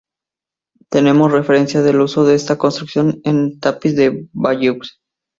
Tenemos 0.89 1.31
referencia 1.31 1.79
al 1.81 2.01
uso 2.01 2.25
de 2.25 2.33
esta 2.33 2.57
construcción 2.57 3.21
en 3.23 3.37
el 3.37 3.59
tapiz 3.59 3.95
de 3.95 4.27
Bayeux. 4.33 4.99